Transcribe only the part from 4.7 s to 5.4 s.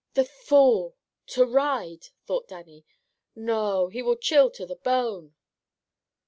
bone!".